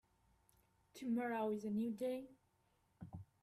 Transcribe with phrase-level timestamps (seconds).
[0.95, 2.31] Tomorrow is a new day.